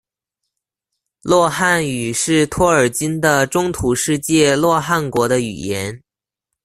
[1.21, 6.01] 洛汗语是托尔金的中土世界洛汗国的语言。